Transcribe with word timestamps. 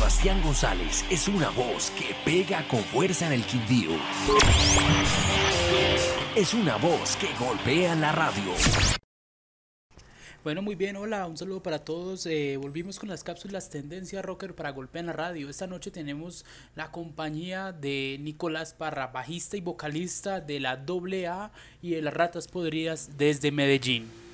Sebastián 0.00 0.42
González 0.42 1.04
es 1.10 1.28
una 1.28 1.50
voz 1.50 1.90
que 1.90 2.14
pega 2.24 2.66
con 2.68 2.80
fuerza 2.80 3.26
en 3.26 3.34
el 3.34 3.44
Quindío. 3.44 3.90
Es 6.34 6.54
una 6.54 6.76
voz 6.78 7.16
que 7.16 7.26
golpea 7.38 7.94
la 7.96 8.10
radio. 8.10 8.50
Bueno, 10.42 10.62
muy 10.62 10.74
bien, 10.74 10.96
hola, 10.96 11.26
un 11.26 11.36
saludo 11.36 11.62
para 11.62 11.84
todos. 11.84 12.24
Eh, 12.24 12.56
volvimos 12.56 12.98
con 12.98 13.10
las 13.10 13.22
cápsulas 13.22 13.68
Tendencia 13.68 14.22
Rocker 14.22 14.54
para 14.54 14.70
Golpea 14.70 15.00
en 15.00 15.06
la 15.08 15.12
Radio. 15.12 15.50
Esta 15.50 15.66
noche 15.66 15.90
tenemos 15.90 16.46
la 16.74 16.90
compañía 16.90 17.70
de 17.72 18.16
Nicolás 18.20 18.72
Parra, 18.72 19.08
bajista 19.08 19.58
y 19.58 19.60
vocalista 19.60 20.40
de 20.40 20.60
la 20.60 20.82
AA 20.82 21.52
y 21.82 21.90
de 21.90 22.00
las 22.00 22.14
Ratas 22.14 22.48
Podridas 22.48 23.18
desde 23.18 23.52
Medellín. 23.52 24.29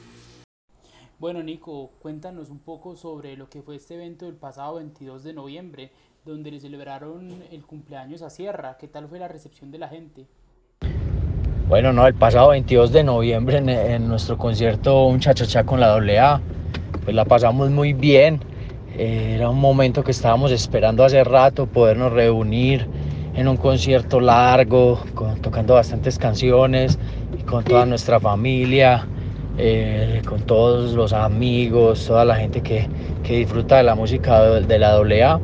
Bueno, 1.18 1.42
Nico, 1.42 1.92
cuéntanos 2.02 2.50
un 2.50 2.58
poco 2.58 2.94
sobre 2.94 3.38
lo 3.38 3.48
que 3.48 3.62
fue 3.62 3.76
este 3.76 3.94
evento 3.94 4.26
del 4.26 4.34
pasado 4.34 4.74
22 4.74 5.24
de 5.24 5.32
noviembre, 5.32 5.90
donde 6.26 6.50
le 6.50 6.60
celebraron 6.60 7.42
el 7.50 7.64
cumpleaños 7.64 8.20
a 8.20 8.28
Sierra. 8.28 8.76
¿Qué 8.78 8.86
tal 8.86 9.08
fue 9.08 9.18
la 9.18 9.26
recepción 9.26 9.70
de 9.70 9.78
la 9.78 9.88
gente? 9.88 10.26
Bueno, 11.68 11.94
no, 11.94 12.06
el 12.06 12.12
pasado 12.12 12.50
22 12.50 12.92
de 12.92 13.02
noviembre 13.02 13.56
en, 13.56 14.06
nuestro 14.06 14.36
concierto 14.36 15.06
Un 15.06 15.18
Chachachá 15.18 15.64
con 15.64 15.80
la 15.80 15.94
AA, 15.94 16.42
pues 17.02 17.16
la 17.16 17.24
pasamos 17.24 17.70
muy 17.70 17.94
bien. 17.94 18.40
Eh, 18.94 19.36
era 19.36 19.48
un 19.48 19.58
momento 19.58 20.04
que 20.04 20.10
estábamos 20.10 20.52
esperando 20.52 21.02
hace 21.02 21.24
rato, 21.24 21.64
podernos 21.64 22.12
reunir 22.12 22.86
en 23.34 23.48
un 23.48 23.56
concierto 23.56 24.20
largo, 24.20 25.00
tocando 25.40 25.72
bastantes 25.72 26.18
canciones 26.18 26.98
y 27.38 27.42
con 27.44 27.64
toda 27.64 27.86
nuestra 27.86 28.20
familia, 28.20 29.08
eh, 29.58 30.22
con 30.26 30.40
todos 30.42 30.92
los 30.92 31.12
amigos, 31.12 32.06
toda 32.06 32.24
la 32.24 32.36
gente 32.36 32.60
que, 32.60 32.88
que 33.22 33.38
disfruta 33.38 33.78
de 33.78 33.84
la 33.84 33.94
música 33.94 34.42
de 34.42 34.78
la 34.78 34.96
AA. 34.96 35.40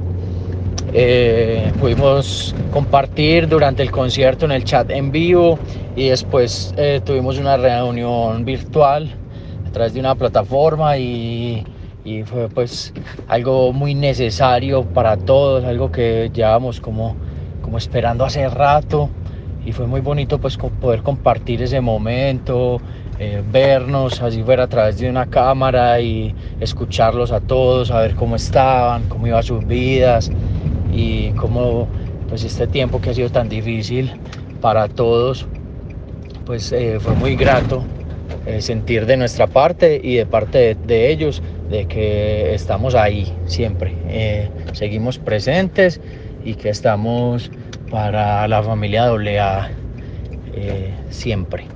Eh, 0.94 1.72
pudimos 1.80 2.54
compartir 2.70 3.48
durante 3.48 3.82
el 3.82 3.91
concierto 3.91 4.44
en 4.44 4.52
el 4.52 4.64
chat 4.64 4.91
en 4.91 5.10
vivo 5.10 5.58
y 5.96 6.08
después 6.08 6.74
eh, 6.77 7.00
tuvimos 7.02 7.38
una 7.38 7.56
reunión 7.56 8.44
virtual 8.44 9.08
a 9.66 9.72
través 9.72 9.94
de 9.94 10.00
una 10.00 10.14
plataforma 10.14 10.98
y, 10.98 11.64
y, 12.04 12.24
fue 12.24 12.50
pues 12.50 12.92
algo 13.26 13.72
muy 13.72 13.94
necesario 13.94 14.84
para 14.84 15.16
todos, 15.16 15.64
algo 15.64 15.91
que 15.91 16.30
llevábamos 16.34 16.78
como, 16.78 17.16
como 17.62 17.78
esperando 17.78 18.26
hace 18.26 18.47
rato 18.50 19.08
y 19.64 19.72
fue 19.72 19.86
muy 19.86 20.00
bonito 20.00 20.38
pues 20.38 20.56
poder 20.56 21.02
compartir 21.02 21.62
ese 21.62 21.80
momento, 21.80 22.80
eh, 23.18 23.42
vernos 23.50 24.20
así 24.20 24.42
fuera 24.42 24.64
a 24.64 24.66
través 24.66 24.98
de 24.98 25.08
una 25.08 25.27
cámara 25.27 26.00
y 26.00 26.34
escucharlos 26.60 27.30
a 27.30 27.41
todos, 27.41 27.91
a 27.91 28.00
ver 28.00 28.14
cómo 28.14 28.36
estaban, 28.36 29.04
cómo 29.08 29.27
iban 29.27 29.42
sus 29.42 29.64
vidas 29.66 30.30
y 30.92 31.30
cómo 31.30 31.86
pues 32.28 32.44
este 32.44 32.66
tiempo 32.66 33.00
que 33.00 33.10
ha 33.10 33.14
sido 33.14 33.30
tan 33.30 33.48
difícil 33.48 34.10
para 34.60 34.88
todos, 34.88 35.46
pues 36.44 36.72
eh, 36.72 36.98
fue 36.98 37.14
muy 37.14 37.36
grato 37.36 37.84
eh, 38.47 38.60
sentir 38.60 39.06
de 39.06 39.16
nuestra 39.16 39.47
parte 39.47 40.00
y 40.02 40.16
de 40.16 40.26
parte 40.26 40.76
de, 40.86 41.10
ellos 41.10 41.42
de 41.70 41.86
que 41.86 42.54
estamos 42.54 42.94
ahí 42.94 43.32
siempre, 43.47 44.50
seguimos 44.72 45.19
presentes 45.19 46.00
y 46.44 46.54
que 46.54 46.70
estamos 46.70 47.50
para 47.92 48.48
la 48.48 48.62
familia 48.62 49.04
AA 49.04 49.68
siempre. 51.10 51.68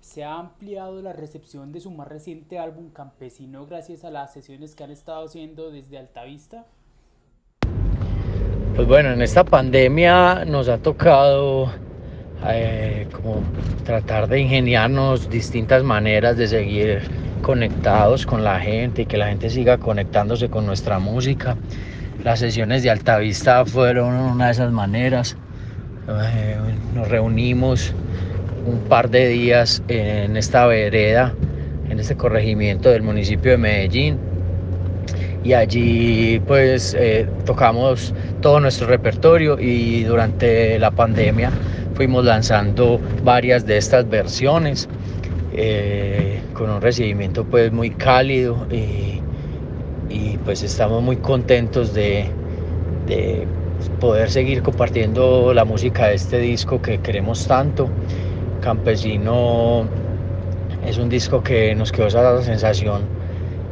Se 0.00 0.24
ha 0.24 0.38
ampliado 0.38 1.02
la 1.02 1.12
recepción 1.12 1.72
de 1.72 1.80
su 1.80 1.90
más 1.90 2.08
reciente 2.08 2.58
álbum 2.58 2.90
Campesino 2.90 3.66
gracias 3.66 4.04
a 4.04 4.10
las 4.10 4.32
sesiones 4.32 4.74
que 4.74 4.82
han 4.84 4.90
estado 4.90 5.26
haciendo 5.26 5.70
desde 5.70 5.98
Altavista. 5.98 6.64
Pues 8.74 8.88
bueno, 8.88 9.12
en 9.12 9.20
esta 9.20 9.44
pandemia 9.44 10.46
nos 10.46 10.68
ha 10.68 10.78
tocado 10.78 11.70
eh, 12.46 13.06
como 13.12 13.42
tratar 13.84 14.26
de 14.28 14.40
ingeniarnos 14.40 15.28
distintas 15.28 15.82
maneras 15.82 16.38
de 16.38 16.48
seguir 16.48 17.02
conectados 17.42 18.24
con 18.24 18.42
la 18.42 18.58
gente 18.58 19.02
y 19.02 19.06
que 19.06 19.18
la 19.18 19.28
gente 19.28 19.50
siga 19.50 19.76
conectándose 19.76 20.48
con 20.48 20.64
nuestra 20.64 20.98
música. 20.98 21.56
Las 22.22 22.38
sesiones 22.38 22.82
de 22.82 22.90
Altavista 22.90 23.64
fueron 23.64 24.14
una 24.14 24.46
de 24.46 24.52
esas 24.52 24.72
maneras. 24.72 25.36
Eh, 26.08 26.56
nos 26.94 27.08
reunimos 27.08 27.92
un 28.66 28.78
par 28.88 29.10
de 29.10 29.28
días 29.28 29.82
en 29.88 30.36
esta 30.36 30.66
vereda, 30.66 31.34
en 31.90 31.98
este 31.98 32.16
corregimiento 32.16 32.90
del 32.90 33.02
municipio 33.02 33.52
de 33.52 33.58
Medellín 33.58 34.18
y 35.44 35.52
allí 35.52 36.40
pues 36.46 36.96
eh, 36.98 37.28
tocamos 37.44 38.14
todo 38.40 38.58
nuestro 38.60 38.86
repertorio 38.86 39.58
y 39.60 40.04
durante 40.04 40.78
la 40.78 40.90
pandemia 40.90 41.50
fuimos 41.94 42.24
lanzando 42.24 42.98
varias 43.22 43.66
de 43.66 43.76
estas 43.76 44.08
versiones 44.08 44.88
eh, 45.52 46.40
con 46.54 46.70
un 46.70 46.80
recibimiento 46.80 47.44
pues 47.44 47.70
muy 47.70 47.90
cálido 47.90 48.66
y, 48.70 49.20
pues 50.44 50.62
estamos 50.62 51.02
muy 51.02 51.16
contentos 51.16 51.94
de, 51.94 52.26
poder 54.00 54.30
seguir 54.30 54.62
compartiendo 54.62 55.52
la 55.52 55.64
música 55.64 56.06
de 56.06 56.14
este 56.14 56.38
disco 56.38 56.80
que 56.80 56.98
queremos 56.98 57.46
tanto. 57.46 57.88
Campesino 58.60 59.84
es 60.86 60.98
un 60.98 61.08
disco 61.08 61.42
que 61.42 61.74
nos 61.74 61.92
quedó 61.92 62.06
esa 62.06 62.42
sensación 62.42 63.02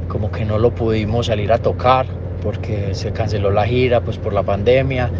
como 0.08 0.30
que 0.30 0.44
no 0.44 0.58
lo 0.58 0.74
pudimos 0.74 1.26
salir 1.26 1.52
a 1.52 1.58
tocar 1.58 2.06
porque 2.42 2.94
se 2.94 3.12
canceló 3.12 3.50
la 3.50 3.66
gira 3.66 4.00
pues 4.00 4.18
por 4.18 4.32
la 4.32 4.42
pandemia. 4.42 5.10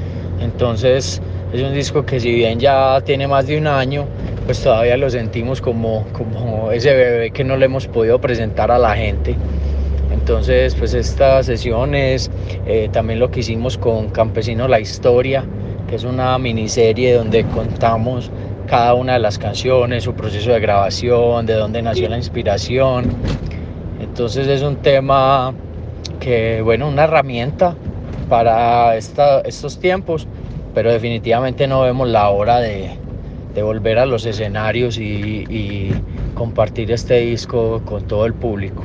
Entonces 0.41 1.23
es 1.53 1.63
un 1.63 1.73
disco 1.73 2.05
que 2.05 2.21
si 2.21 2.33
bien 2.33 2.59
ya 2.59 3.01
tiene 3.03 3.29
más 3.29 3.47
de 3.47 3.59
un 3.59 3.67
año, 3.67 4.07
pues 4.47 4.63
todavía 4.63 4.97
lo 4.97 5.09
sentimos 5.09 5.61
como, 5.61 6.05
como 6.13 6.73
ese 6.73 6.95
bebé 6.95 7.31
que 7.31 7.45
no 7.45 7.57
le 7.57 7.67
hemos 7.67 7.87
podido 7.87 8.21
presentar 8.21 8.71
a 8.71 8.79
la 8.79 8.95
gente. 8.97 9.37
Entonces 10.13 10.75
pues 10.75 10.95
estas 10.95 11.47
sesiones, 11.47 12.31
eh, 12.67 12.89
también 12.93 13.19
lo 13.19 13.31
que 13.31 13.41
hicimos 13.41 13.79
con 13.79 14.11
Campesino 14.11 14.69
La 14.69 14.81
Historia, 14.81 15.45
que 15.89 15.97
es 15.97 16.05
una 16.05 16.39
miniserie 16.39 17.15
donde 17.15 17.45
contamos 17.45 18.31
cada 18.67 18.95
una 18.95 19.15
de 19.15 19.19
las 19.19 19.39
canciones, 19.39 20.05
su 20.05 20.15
proceso 20.15 20.51
de 20.53 20.61
grabación, 20.61 21.47
de 21.47 21.55
dónde 21.55 21.83
nació 21.83 22.09
la 22.09 22.17
inspiración, 22.17 23.05
entonces 24.01 24.49
es 24.49 24.63
un 24.63 24.77
tema 24.77 25.55
que, 26.21 26.61
bueno, 26.63 26.89
una 26.89 27.05
herramienta 27.05 27.75
para 28.29 28.97
estos 28.97 29.79
tiempos, 29.79 30.27
pero 30.75 30.91
definitivamente 30.91 31.67
no 31.67 31.83
vemos 31.83 32.09
la 32.09 32.31
hora 32.31 32.59
de, 32.61 32.91
volver 33.63 33.99
a 33.99 34.07
los 34.07 34.25
escenarios 34.25 34.99
y, 34.99 35.93
compartir 36.35 36.91
este 36.91 37.21
disco 37.21 37.83
con 37.85 38.07
todo 38.07 38.27
el 38.27 38.35
público. 38.35 38.85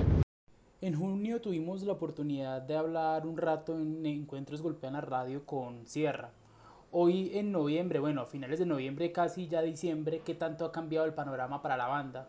Tuvimos 1.39 1.83
la 1.83 1.93
oportunidad 1.93 2.61
de 2.61 2.75
hablar 2.75 3.25
un 3.25 3.37
rato 3.37 3.75
en 3.75 4.05
Encuentros 4.05 4.61
Golpean 4.61 4.93
la 4.93 5.01
Radio 5.01 5.45
con 5.45 5.85
Sierra. 5.85 6.31
Hoy 6.91 7.31
en 7.33 7.51
noviembre, 7.51 7.99
bueno, 7.99 8.21
a 8.21 8.25
finales 8.25 8.59
de 8.59 8.65
noviembre, 8.65 9.11
casi 9.11 9.47
ya 9.47 9.61
diciembre, 9.61 10.21
¿qué 10.25 10.33
tanto 10.33 10.65
ha 10.65 10.71
cambiado 10.71 11.05
el 11.05 11.13
panorama 11.13 11.61
para 11.61 11.77
la 11.77 11.87
banda? 11.87 12.27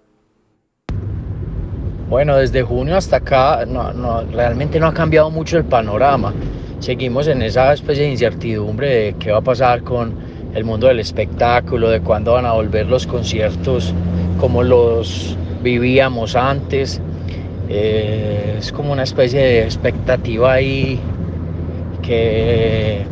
Bueno, 2.08 2.36
desde 2.36 2.62
junio 2.62 2.96
hasta 2.96 3.16
acá 3.16 3.64
no, 3.66 4.22
realmente 4.24 4.80
no 4.80 4.86
ha 4.86 4.94
cambiado 4.94 5.30
mucho 5.30 5.58
el 5.58 5.64
panorama. 5.64 6.34
Seguimos 6.80 7.28
en 7.28 7.42
esa 7.42 7.72
especie 7.72 8.04
de 8.04 8.10
incertidumbre 8.10 8.88
de 8.88 9.14
qué 9.14 9.30
va 9.30 9.38
a 9.38 9.42
pasar 9.42 9.82
con 9.82 10.14
el 10.54 10.64
mundo 10.64 10.86
del 10.86 11.00
espectáculo, 11.00 11.90
de 11.90 12.00
cuándo 12.00 12.32
van 12.32 12.46
a 12.46 12.52
volver 12.52 12.86
los 12.86 13.06
conciertos 13.06 13.94
como 14.40 14.62
los 14.62 15.36
vivíamos 15.62 16.34
antes. 16.36 17.00
Es 17.68 18.72
como 18.72 18.92
una 18.92 19.02
especie 19.02 19.40
de 19.40 19.62
expectativa 19.64 20.52
ahí 20.52 20.98
que, 22.02 23.02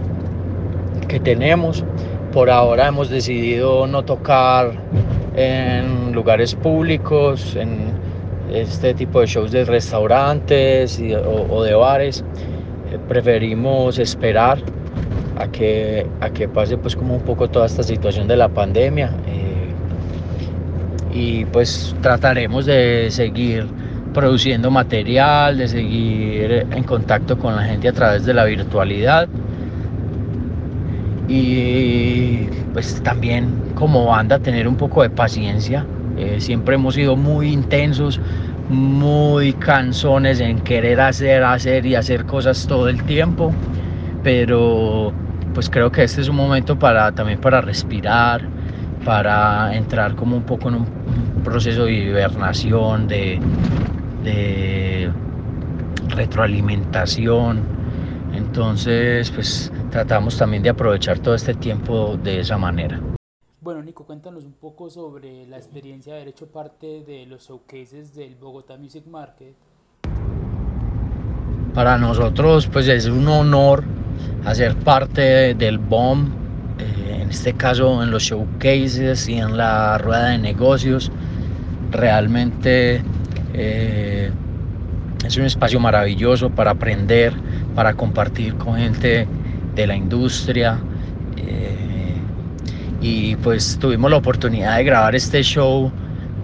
que 1.08 1.20
tenemos. 1.20 1.84
Por 2.32 2.50
ahora 2.50 2.88
hemos 2.88 3.10
decidido 3.10 3.86
no 3.86 4.04
tocar 4.04 4.72
en 5.36 6.12
lugares 6.12 6.54
públicos, 6.54 7.56
en 7.56 7.96
este 8.52 8.94
tipo 8.94 9.20
de 9.20 9.26
shows 9.26 9.52
de 9.52 9.64
restaurantes 9.64 11.00
o, 11.50 11.62
de 11.62 11.74
bares. 11.74 12.24
Eh, 12.92 12.98
preferimos 13.08 13.98
esperar 13.98 14.58
a 15.38 15.48
que, 15.48 16.06
a 16.20 16.30
que 16.30 16.48
pase 16.48 16.78
pues 16.78 16.96
como 16.96 17.14
un 17.14 17.22
poco 17.22 17.48
toda 17.48 17.66
esta 17.66 17.82
situación 17.82 18.26
de 18.28 18.36
la 18.36 18.48
pandemia 18.48 19.10
eh, 19.26 19.72
y 21.12 21.44
pues 21.46 21.94
trataremos 22.00 22.64
de 22.64 23.08
seguir 23.10 23.66
produciendo 24.16 24.70
material, 24.70 25.58
de 25.58 25.68
seguir 25.68 26.66
en 26.70 26.84
contacto 26.84 27.38
con 27.38 27.54
la 27.54 27.64
gente 27.64 27.86
a 27.86 27.92
través 27.92 28.24
de 28.24 28.32
la 28.32 28.46
virtualidad 28.46 29.28
y 31.28 32.46
pues 32.72 33.02
también 33.02 33.72
como 33.74 34.06
banda 34.06 34.38
tener 34.38 34.66
un 34.68 34.76
poco 34.76 35.02
de 35.02 35.10
paciencia 35.10 35.84
eh, 36.16 36.40
siempre 36.40 36.76
hemos 36.76 36.94
sido 36.94 37.14
muy 37.14 37.52
intensos, 37.52 38.18
muy 38.70 39.52
cansones 39.52 40.40
en 40.40 40.60
querer 40.60 40.98
hacer, 40.98 41.44
hacer 41.44 41.84
y 41.84 41.94
hacer 41.94 42.24
cosas 42.24 42.66
todo 42.66 42.88
el 42.88 43.02
tiempo. 43.02 43.52
pero 44.22 45.12
pues 45.52 45.68
creo 45.68 45.92
que 45.92 46.04
este 46.04 46.22
es 46.22 46.28
un 46.28 46.36
momento 46.36 46.78
para 46.78 47.12
también 47.12 47.38
para 47.38 47.60
respirar, 47.60 48.40
para 49.04 49.76
entrar 49.76 50.14
como 50.14 50.36
un 50.36 50.44
poco 50.44 50.70
en 50.70 50.76
un, 50.76 50.86
proceso 51.44 51.84
de 51.84 51.92
hibernación, 51.92 53.06
de, 53.06 53.38
de 54.26 55.10
retroalimentación. 56.08 57.62
Entonces, 58.34 59.30
pues 59.30 59.72
tratamos 59.90 60.36
también 60.36 60.62
de 60.62 60.70
aprovechar 60.70 61.18
todo 61.20 61.34
este 61.34 61.54
tiempo 61.54 62.18
de 62.22 62.40
esa 62.40 62.58
manera. 62.58 63.00
Bueno, 63.60 63.82
Nico, 63.82 64.04
cuéntanos 64.04 64.44
un 64.44 64.52
poco 64.52 64.90
sobre 64.90 65.46
la 65.46 65.56
experiencia 65.56 66.12
de 66.12 66.20
haber 66.20 66.28
hecho 66.28 66.46
parte 66.46 67.02
de 67.06 67.26
los 67.26 67.48
showcases 67.48 68.14
del 68.14 68.34
Bogotá 68.34 68.76
Music 68.76 69.06
Market. 69.06 69.54
Para 71.72 71.96
nosotros, 71.98 72.66
pues 72.66 72.88
es 72.88 73.06
un 73.06 73.26
honor 73.28 73.84
hacer 74.44 74.76
parte 74.76 75.54
del 75.54 75.78
BOM, 75.78 76.28
eh, 76.78 77.20
en 77.22 77.30
este 77.30 77.52
caso 77.54 78.02
en 78.02 78.10
los 78.10 78.22
showcases 78.22 79.28
y 79.28 79.34
en 79.34 79.56
la 79.56 79.98
rueda 79.98 80.28
de 80.28 80.38
negocios. 80.38 81.10
Realmente 81.90 83.02
eh, 83.56 84.30
es 85.26 85.36
un 85.36 85.44
espacio 85.44 85.80
maravilloso 85.80 86.50
para 86.50 86.72
aprender, 86.72 87.32
para 87.74 87.94
compartir 87.94 88.54
con 88.54 88.76
gente 88.76 89.26
de 89.74 89.86
la 89.86 89.96
industria. 89.96 90.78
Eh, 91.36 92.14
y 93.00 93.36
pues 93.36 93.78
tuvimos 93.80 94.10
la 94.10 94.18
oportunidad 94.18 94.76
de 94.76 94.84
grabar 94.84 95.14
este 95.14 95.42
show 95.42 95.90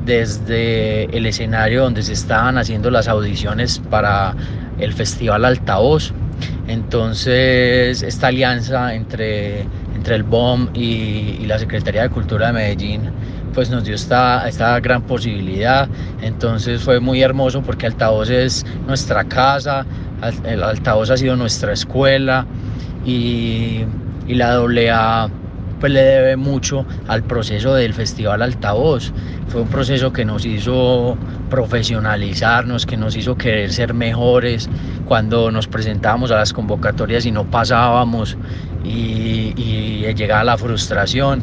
desde 0.04 1.04
el 1.16 1.26
escenario 1.26 1.82
donde 1.82 2.02
se 2.02 2.12
estaban 2.12 2.58
haciendo 2.58 2.90
las 2.90 3.08
audiciones 3.08 3.80
para 3.90 4.34
el 4.78 4.92
Festival 4.92 5.44
Altavoz. 5.44 6.12
Entonces, 6.66 8.02
esta 8.02 8.28
alianza 8.28 8.94
entre, 8.94 9.62
entre 9.94 10.16
el 10.16 10.22
BOM 10.22 10.68
y, 10.74 11.46
la 11.46 11.58
Secretaría 11.58 12.02
de 12.02 12.08
Cultura 12.10 12.48
de 12.48 12.52
Medellín 12.52 13.10
pues 13.52 13.70
nos 13.70 13.84
dio 13.84 13.94
esta, 13.94 14.48
esta 14.48 14.78
gran 14.80 15.02
posibilidad. 15.02 15.88
Entonces 16.20 16.82
fue 16.82 17.00
muy 17.00 17.22
hermoso 17.22 17.62
porque 17.62 17.86
Altavoz 17.86 18.30
es 18.30 18.64
nuestra 18.86 19.24
casa, 19.24 19.86
el 20.44 20.62
Altavoz 20.62 21.10
ha 21.10 21.16
sido 21.16 21.36
nuestra 21.36 21.72
escuela 21.72 22.46
y, 23.04 23.80
y 24.26 24.34
la 24.34 24.54
AA 24.54 25.30
pues 25.80 25.92
le 25.92 26.00
debe 26.00 26.36
mucho 26.36 26.86
al 27.08 27.24
proceso 27.24 27.74
del 27.74 27.92
Festival 27.92 28.40
Altavoz. 28.40 29.12
Fue 29.48 29.62
un 29.62 29.68
proceso 29.68 30.12
que 30.12 30.24
nos 30.24 30.46
hizo 30.46 31.18
profesionalizarnos, 31.50 32.86
que 32.86 32.96
nos 32.96 33.16
hizo 33.16 33.36
querer 33.36 33.72
ser 33.72 33.92
mejores 33.92 34.70
cuando 35.06 35.50
nos 35.50 35.66
presentábamos 35.66 36.30
a 36.30 36.36
las 36.36 36.52
convocatorias 36.52 37.26
y 37.26 37.32
no 37.32 37.50
pasábamos 37.50 38.36
y, 38.84 39.52
y 39.56 40.14
llegaba 40.14 40.44
la 40.44 40.56
frustración 40.56 41.42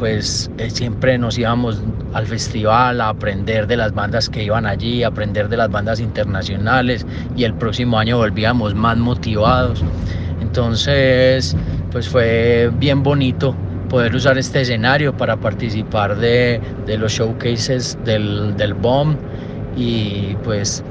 pues 0.00 0.50
eh, 0.56 0.70
siempre 0.70 1.18
nos 1.18 1.36
íbamos 1.36 1.82
al 2.14 2.26
festival 2.26 3.02
a 3.02 3.10
aprender 3.10 3.66
de 3.66 3.76
las 3.76 3.92
bandas 3.92 4.30
que 4.30 4.42
iban 4.42 4.64
allí, 4.64 5.02
a 5.02 5.08
aprender 5.08 5.50
de 5.50 5.58
las 5.58 5.70
bandas 5.70 6.00
internacionales 6.00 7.06
y 7.36 7.44
el 7.44 7.52
próximo 7.52 7.98
año 7.98 8.16
volvíamos 8.16 8.74
más 8.74 8.96
motivados. 8.96 9.84
Entonces, 10.40 11.54
pues 11.92 12.08
fue 12.08 12.70
bien 12.78 13.02
bonito 13.02 13.54
poder 13.90 14.14
usar 14.14 14.38
este 14.38 14.62
escenario 14.62 15.14
para 15.14 15.36
participar 15.36 16.16
de, 16.16 16.62
los 16.98 17.12
showcases 17.12 17.98
del, 18.02 18.56
del 18.56 18.72
BOM 18.72 19.16
y 19.76 20.34
pues 20.42 20.82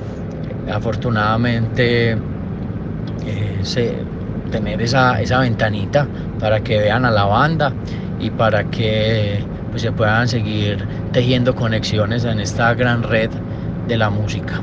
afortunadamente 0.71 2.11
eh, 2.11 4.03
tener 4.51 4.83
esa, 4.83 5.19
esa 5.19 5.39
ventanita 5.39 6.07
para 6.39 6.59
que 6.59 6.77
vean 6.77 7.05
a 7.05 7.11
la 7.11 7.25
banda 7.25 7.73
y 8.19 8.29
para 8.29 8.63
que 8.65 9.43
pues, 9.69 9.81
se 9.81 9.91
puedan 9.91 10.27
seguir 10.27 10.85
tejiendo 11.11 11.55
conexiones 11.55 12.25
en 12.25 12.39
esta 12.39 12.73
gran 12.73 13.03
red 13.03 13.29
de 13.87 13.97
la 13.97 14.09
música. 14.09 14.61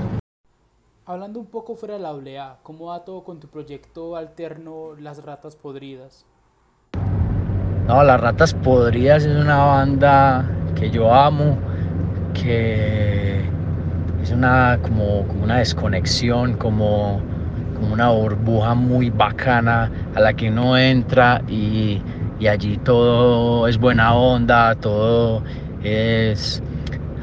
Hablando 1.05 1.39
un 1.39 1.47
poco 1.47 1.77
fuera 1.77 1.95
de 1.95 2.01
la 2.01 2.13
OLEA, 2.13 2.57
¿cómo 2.63 2.87
va 2.87 3.05
todo 3.05 3.23
con 3.23 3.39
tu 3.39 3.49
proyecto 3.49 4.17
alterno 4.17 4.97
Las 4.99 5.25
Ratas 5.25 5.55
Podridas? 5.55 6.27
No, 7.87 8.03
Las 8.03 8.21
Ratas 8.21 8.53
Podridas 8.55 9.25
es 9.25 9.37
una 9.37 9.57
banda 9.65 10.45
que 10.75 10.91
yo 10.91 11.15
amo, 11.15 11.57
que 12.35 13.41
es 14.21 14.33
una 14.33 14.81
como, 14.83 15.21
una 15.21 15.59
desconexión, 15.59 16.55
como, 16.55 17.21
como, 17.77 17.93
una 17.93 18.11
burbuja 18.11 18.75
muy 18.75 19.11
bacana 19.11 19.91
a 20.17 20.21
la 20.21 20.35
que 20.35 20.51
uno 20.51 20.77
entra 20.77 21.41
y, 21.47 22.03
y 22.39 22.49
allí 22.49 22.77
todo 22.79 23.67
es 23.67 23.79
buena 23.79 24.15
onda, 24.15 24.75
todo 24.75 25.43
es 25.83 26.63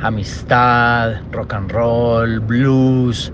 amistad, 0.02 1.22
rock 1.32 1.54
and 1.54 1.72
roll, 1.72 2.40
blues, 2.40 3.32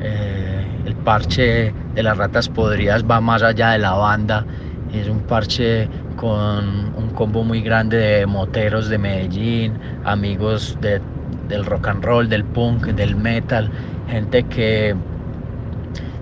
eh, 0.00 0.66
el 0.86 0.94
parche 0.96 1.72
de 1.94 2.02
las 2.02 2.16
ratas 2.16 2.48
podridas 2.48 3.04
va 3.08 3.20
más 3.20 3.42
allá 3.42 3.70
de 3.70 3.78
la 3.78 3.92
banda. 3.92 4.46
Es 4.92 5.08
un 5.08 5.20
parche 5.20 5.88
con 6.16 6.94
un 6.96 7.10
combo 7.14 7.42
muy 7.44 7.62
grande 7.62 7.96
de 7.96 8.26
moteros 8.26 8.88
de 8.88 8.98
Medellín, 8.98 9.78
amigos 10.04 10.78
del 10.80 11.64
rock 11.64 11.88
and 11.88 12.04
roll, 12.04 12.28
del 12.28 12.44
punk, 12.44 12.86
del 12.86 13.16
metal, 13.16 13.70
gente 14.08 14.42
que 14.44 14.94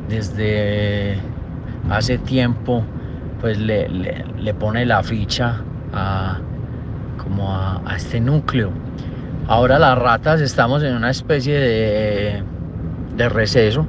desde 0.08 1.16
hace 1.90 2.18
tiempo 2.18 2.84
pues 3.40 3.58
le, 3.58 4.54
pone 4.58 4.84
la 4.87 5.02
ficha 5.02 5.62
a, 5.92 6.38
como 7.22 7.54
a 7.54 7.94
este 7.96 8.20
núcleo. 8.20 8.70
Ahora 9.48 9.78
las 9.78 9.98
ratas 9.98 10.40
estamos 10.40 10.82
en 10.82 10.94
una 10.94 11.10
especie 11.10 11.58
de 11.58 12.42
de 13.20 13.28
receso 13.28 13.87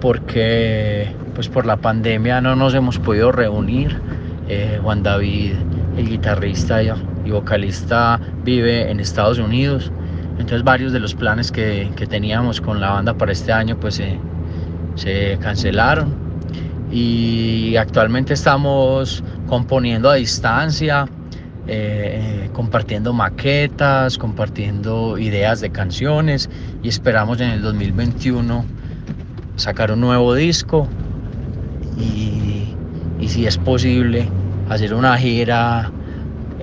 porque 0.00 1.08
pues 1.34 1.48
por 1.48 1.64
la 1.64 1.76
pandemia 1.76 2.40
no 2.40 2.56
nos 2.56 2.74
hemos 2.74 2.98
podido 2.98 3.32
reunir. 3.32 3.98
Eh, 4.48 4.78
Juan 4.82 5.02
David, 5.02 5.54
el 5.96 6.08
guitarrista 6.08 6.82
y 6.82 7.30
vocalista, 7.30 8.20
vive 8.44 8.90
en 8.90 9.00
Estados 9.00 9.38
Unidos. 9.38 9.90
Entonces 10.32 10.62
varios 10.62 10.92
de 10.92 11.00
los 11.00 11.14
planes 11.14 11.50
que, 11.50 11.90
teníamos 12.08 12.60
con 12.60 12.80
la 12.80 12.90
banda 12.90 13.14
para 13.14 13.32
este 13.32 13.52
año 13.52 13.76
pues 13.78 14.02
se 14.94 15.38
cancelaron. 15.40 16.19
Y 16.90 17.76
actualmente 17.76 18.34
estamos 18.34 19.22
componiendo 19.46 20.10
a 20.10 20.14
distancia, 20.14 21.08
eh, 21.66 22.50
compartiendo 22.52 23.12
maquetas, 23.12 24.18
compartiendo 24.18 25.18
ideas 25.18 25.60
de 25.60 25.70
canciones 25.70 26.50
y 26.82 26.88
esperamos 26.88 27.40
en 27.40 27.50
el 27.50 27.62
2021 27.62 28.64
sacar 29.56 29.92
un 29.92 30.00
nuevo 30.00 30.34
disco 30.34 30.88
y, 31.98 32.74
y 33.20 33.28
si 33.28 33.46
es 33.46 33.58
posible 33.58 34.28
hacer 34.68 34.94
una 34.94 35.16
gira 35.16 35.92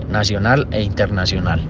nacional 0.10 0.68
e 0.72 0.82
internacional. 0.82 1.62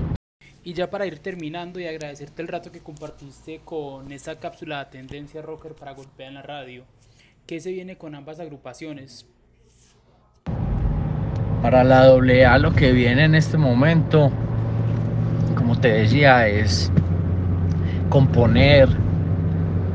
Y 0.63 0.73
ya 0.73 0.89
para 0.89 1.05
ir 1.05 1.19
terminando 1.19 1.79
y 1.79 1.87
agradecerte 1.87 2.41
el 2.41 2.47
rato 2.47 2.71
que 2.71 2.79
compartiste 2.79 3.61
con 3.63 4.11
esta 4.11 4.37
cápsula 4.37 4.83
de 4.83 4.91
tendencia 4.91 5.41
rocker 5.41 5.73
para 5.73 5.93
golpear 5.93 6.29
en 6.29 6.35
la 6.35 6.41
radio, 6.41 6.83
¿qué 7.47 7.61
se 7.61 7.71
viene 7.71 7.97
con 7.97 8.13
ambas 8.13 8.41
agrupaciones? 8.41 9.25
Para 11.61 11.85
la 11.85 12.01
AA 12.01 12.57
lo 12.57 12.73
que 12.73 12.91
viene 12.91 13.23
en 13.23 13.35
este 13.35 13.57
momento, 13.57 14.29
como 15.55 15.79
te 15.79 15.87
decía, 15.87 16.47
es 16.49 16.91
componer, 18.09 18.89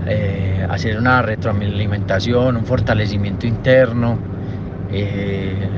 eh, 0.07 0.67
hacer 0.69 0.99
una 0.99 1.21
retroalimentación, 1.21 2.57
un 2.57 2.65
fortalecimiento 2.65 3.47
interno. 3.47 4.19
Eh, 4.91 5.69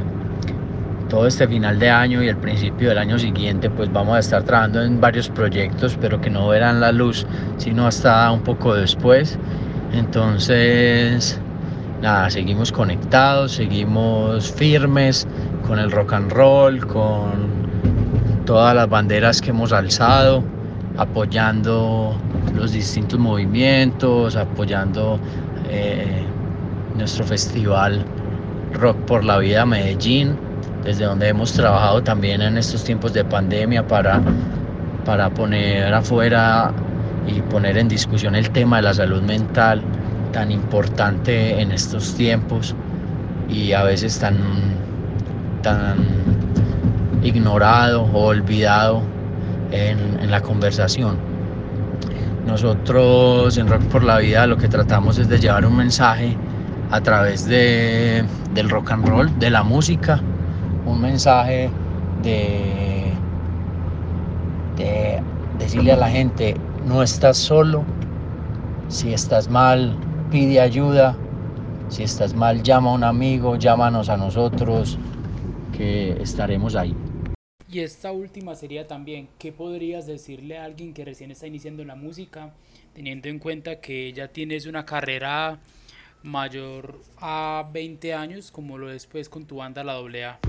todo 1.09 1.27
este 1.27 1.47
final 1.47 1.79
de 1.79 1.91
año 1.91 2.23
y 2.23 2.29
el 2.29 2.37
principio 2.37 2.89
del 2.89 2.99
año 2.99 3.19
siguiente 3.19 3.69
pues 3.69 3.93
vamos 3.93 4.17
a 4.17 4.19
estar 4.21 4.43
trabajando 4.43 4.83
en 4.83 5.01
varios 5.01 5.29
proyectos 5.29 5.97
pero 6.01 6.21
que 6.21 6.31
no 6.31 6.49
verán 6.49 6.81
la 6.81 6.91
luz 6.91 7.25
sino 7.59 7.87
hasta 7.87 8.33
un 8.33 8.41
poco 8.41 8.75
después 8.75 9.39
entonces 9.93 11.41
nada 12.05 12.29
seguimos 12.29 12.71
conectados 12.71 13.53
seguimos 13.53 14.53
firmes 14.53 15.27
con 15.67 15.79
el 15.79 15.91
rock 15.91 16.13
and 16.13 16.31
roll, 16.33 16.87
con 16.87 17.65
todas 18.45 18.75
las 18.75 18.87
banderas 18.91 19.41
que 19.41 19.49
hemos 19.51 19.73
alzado, 19.73 20.45
apoyando 20.99 22.15
los 22.55 22.73
distintos 22.73 23.19
movimientos, 23.19 24.37
apoyando 24.37 25.19
eh, 25.71 26.23
nuestro 26.95 27.25
festival 27.25 28.05
Rock 28.75 28.99
por 29.07 29.25
la 29.25 29.39
Vida 29.39 29.65
Medellín, 29.65 30.37
desde 30.85 31.07
donde 31.07 31.29
hemos 31.29 31.55
trabajado 31.55 32.03
también 32.03 32.43
en 32.43 32.59
estos 32.59 32.85
tiempos 32.85 33.15
de 33.15 33.25
pandemia 33.25 33.87
para, 33.87 34.21
para 35.07 35.31
poner 35.31 35.95
afuera 35.95 36.71
y 37.27 37.41
poner 37.41 37.79
en 37.79 37.89
discusión 37.89 38.35
el 38.35 38.51
tema 38.51 38.77
de 38.77 38.83
la 38.83 38.93
salud 38.93 39.23
mental 39.23 39.81
tan 40.35 40.51
importante 40.51 41.61
en 41.61 41.71
estos 41.71 42.15
tiempos 42.17 42.75
y 43.49 43.73
a 43.73 43.85
veces 43.85 44.19
tan, 44.19 44.37
tan 45.63 45.97
ignorado 47.23 48.03
o 48.03 48.27
olvidado 48.27 49.01
en, 49.71 50.29
la 50.29 50.41
conversación. 50.41 51.17
Nosotros 52.47 53.57
en 53.57 53.69
Rock 53.69 53.83
por 53.85 54.03
la 54.03 54.19
Vida 54.19 54.49
lo 54.49 54.57
que 54.57 54.67
tratamos 54.67 55.19
es 55.19 55.29
de 55.29 55.39
llevar 55.39 55.65
un 55.65 55.77
mensaje 55.77 56.37
a 56.91 57.01
través 57.01 57.47
de, 57.47 58.25
del 58.55 58.69
rock 58.69 58.91
and 58.91 59.07
roll, 59.07 59.39
de 59.39 59.51
la 59.51 59.63
música, 59.63 60.21
un 60.85 61.01
mensaje 61.01 61.71
de, 62.25 63.13
de 64.77 65.23
decirle 65.61 65.93
a 65.93 65.97
la 65.97 66.09
gente, 66.09 66.57
no 66.85 67.05
estás 67.05 67.37
solo, 67.37 67.85
si 68.89 69.13
estás 69.13 69.49
mal, 69.49 69.97
pide 70.35 70.59
ayuda, 70.59 71.17
si 71.89 72.03
estás 72.03 72.35
mal, 72.35 72.61
llama 72.65 72.91
a 72.91 72.95
un 72.95 73.05
amigo, 73.05 73.55
llámanos 73.55 74.09
a 74.09 74.17
nosotros, 74.17 74.99
que 75.77 76.21
estaremos 76.21 76.75
ahí. 76.75 76.93
Y 77.71 77.79
esta 77.79 78.11
última 78.11 78.57
sería 78.57 78.89
también, 78.89 79.29
¿qué 79.39 79.53
podrías 79.53 80.09
decirle 80.09 80.59
a 80.59 80.65
alguien 80.65 80.93
que 80.93 81.05
recién 81.05 81.31
está 81.31 81.47
iniciando 81.47 81.83
en 81.83 81.89
la 81.89 81.95
música, 81.95 82.51
teniendo 82.95 83.29
en 83.29 83.39
cuenta 83.39 83.79
que 83.81 84.13
ya 84.13 84.27
tienes 84.27 84.67
una 84.67 84.85
carrera 84.85 85.61
mayor 86.25 86.99
a 87.21 87.69
20 87.73 88.13
años, 88.15 88.51
como 88.51 88.77
lo 88.77 88.91
es 88.91 89.07
pues 89.07 89.29
con 89.29 89.45
tu 89.45 89.59
banda 89.59 89.85
La 89.85 89.93
AA? 89.93 90.41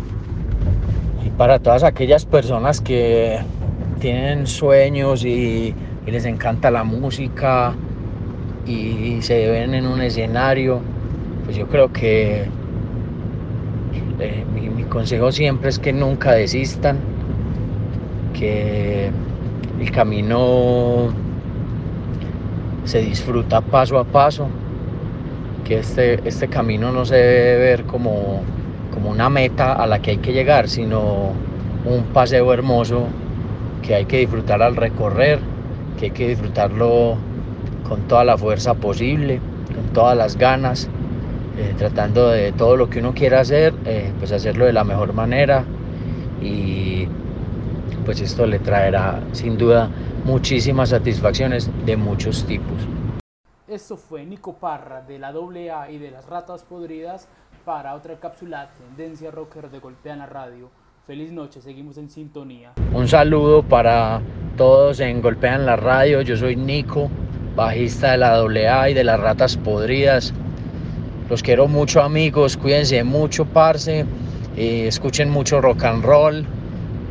Y 1.23 1.29
para 1.37 1.59
todas 1.59 1.83
aquellas 1.83 2.25
personas 2.25 2.81
que 2.81 3.37
tienen 3.99 4.47
sueños 4.47 5.23
y, 5.23 5.75
les 6.07 6.25
encanta 6.25 6.71
la 6.71 6.83
música 6.83 7.75
y 8.67 9.21
se 9.21 9.49
ven 9.49 9.73
en 9.73 9.85
un 9.85 10.01
escenario, 10.01 10.79
pues 11.45 11.57
yo 11.57 11.67
creo 11.67 11.91
que 11.91 12.45
eh, 14.19 14.43
mi 14.53 14.83
consejo 14.83 15.31
siempre 15.31 15.69
es 15.69 15.79
que 15.79 15.93
nunca 15.93 16.31
desistan 16.33 16.97
que 18.33 19.09
el 19.79 19.91
camino 19.91 21.09
se 22.85 23.01
disfruta 23.01 23.61
paso 23.61 23.97
a 23.97 24.03
paso, 24.03 24.47
que 25.67 25.79
este, 25.79 26.19
este 26.27 26.47
camino 26.47 26.91
no 26.91 27.05
se 27.05 27.15
debe 27.15 27.57
ver 27.57 27.83
como, 27.83 28.41
como 28.93 29.09
una 29.09 29.29
meta 29.29 29.73
a 29.73 29.87
la 29.87 29.99
que 29.99 30.11
hay 30.11 30.17
que 30.17 30.33
llegar, 30.33 30.69
sino 30.69 31.31
un 31.85 32.03
paseo 32.13 32.53
hermoso 32.53 33.07
que 33.81 33.95
hay 33.95 34.05
que 34.05 34.19
disfrutar 34.19 34.61
al 34.61 34.75
recorrer, 34.75 35.39
que 35.99 36.05
hay 36.05 36.11
que 36.11 36.27
disfrutarlo 36.29 37.17
con 37.87 38.07
toda 38.07 38.23
la 38.23 38.37
fuerza 38.37 38.73
posible, 38.73 39.39
con 39.73 39.93
todas 39.93 40.17
las 40.17 40.37
ganas, 40.37 40.89
eh, 41.57 41.73
tratando 41.77 42.29
de 42.29 42.51
todo 42.51 42.75
lo 42.75 42.89
que 42.89 42.99
uno 42.99 43.13
quiera 43.13 43.39
hacer, 43.39 43.73
eh, 43.85 44.11
pues 44.19 44.31
hacerlo 44.31 44.65
de 44.65 44.73
la 44.73 44.83
mejor 44.83 45.13
manera 45.13 45.63
y 46.41 47.07
pues 48.05 48.21
esto 48.21 48.45
le 48.45 48.59
traerá 48.59 49.21
sin 49.31 49.57
duda 49.57 49.89
muchísimas 50.25 50.89
satisfacciones 50.89 51.69
de 51.85 51.97
muchos 51.97 52.45
tipos. 52.45 52.77
Esto 53.67 53.97
fue 53.97 54.25
Nico 54.25 54.53
Parra 54.53 55.01
de 55.01 55.17
la 55.17 55.29
AA 55.29 55.91
y 55.91 55.97
de 55.97 56.11
las 56.11 56.25
Ratas 56.27 56.63
Podridas 56.63 57.27
para 57.65 57.95
otra 57.95 58.19
cápsula 58.19 58.69
Tendencia 58.77 59.31
Rocker 59.31 59.71
de 59.71 59.79
Golpean 59.79 60.19
la 60.19 60.27
Radio. 60.27 60.69
Feliz 61.07 61.31
noche, 61.31 61.61
seguimos 61.61 61.97
en 61.97 62.09
sintonía. 62.09 62.73
Un 62.93 63.07
saludo 63.07 63.63
para 63.63 64.21
todos 64.55 64.99
en 64.99 65.21
Golpean 65.21 65.65
la 65.65 65.75
Radio. 65.75 66.21
Yo 66.21 66.35
soy 66.37 66.55
Nico, 66.55 67.09
bajista 67.55 68.11
de 68.11 68.17
la 68.17 68.35
AA 68.35 68.89
y 68.89 68.93
de 68.93 69.03
las 69.03 69.19
Ratas 69.19 69.57
Podridas. 69.57 70.33
Los 71.29 71.41
quiero 71.41 71.67
mucho 71.67 72.01
amigos, 72.01 72.57
cuídense 72.57 73.03
mucho, 73.03 73.45
parce. 73.45 74.05
Y 74.55 74.81
escuchen 74.81 75.29
mucho 75.29 75.59
rock 75.59 75.83
and 75.83 76.03
roll 76.03 76.45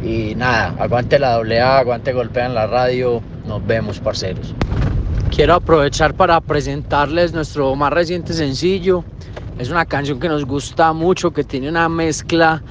y 0.03 0.35
nada, 0.35 0.75
aguante 0.79 1.19
la 1.19 1.35
doble 1.35 1.61
A, 1.61 1.79
aguante 1.79 2.13
golpea 2.13 2.47
en 2.47 2.55
la 2.55 2.67
radio. 2.67 3.21
Nos 3.47 3.67
vemos, 3.67 4.01
parceros. 4.01 4.55
Quiero 5.35 5.55
aprovechar 5.55 6.15
para 6.15 6.41
presentarles 6.41 7.33
nuestro 7.33 7.75
más 7.75 7.93
reciente 7.93 8.33
sencillo. 8.33 9.05
Es 9.59 9.71
una 9.71 9.85
canción 9.85 10.21
que 10.21 10.29
nos 10.29 10.45
gusta 10.45 10.93
mucho, 10.93 11.33
que 11.33 11.45
tiene 11.45 11.69
una 11.69 11.89
mezcla 11.89 12.63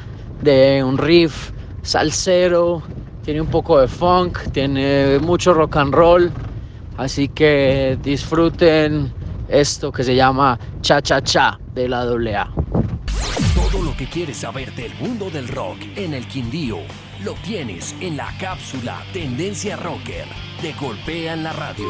de 0.41 0.83
un 0.83 0.97
riff 0.97 1.51
salsero, 1.81 2.81
tiene 3.23 3.41
un 3.41 3.47
poco 3.47 3.79
de 3.79 3.87
funk, 3.87 4.39
tiene 4.51 5.19
mucho 5.19 5.53
rock 5.53 5.77
and 5.77 5.93
roll. 5.93 6.31
Así 6.97 7.27
que 7.27 7.97
disfruten 8.01 9.11
esto 9.47 9.91
que 9.91 10.03
se 10.03 10.15
llama 10.15 10.59
Cha 10.81 11.01
Cha 11.01 11.21
Cha 11.21 11.59
de 11.73 11.89
la 11.89 12.01
AA. 12.01 12.53
Todo 13.55 13.83
lo 13.83 13.97
que 13.97 14.07
quieres 14.07 14.37
saber 14.37 14.73
del 14.75 14.93
mundo 14.95 15.29
del 15.29 15.47
rock 15.47 15.77
en 15.95 16.13
el 16.13 16.27
Quindío 16.27 16.79
lo 17.23 17.33
tienes 17.35 17.95
en 18.01 18.17
la 18.17 18.27
cápsula 18.39 19.01
Tendencia 19.13 19.75
Rocker 19.77 20.25
de 20.61 20.73
Golpea 20.73 21.33
en 21.33 21.43
la 21.43 21.53
Radio. 21.53 21.87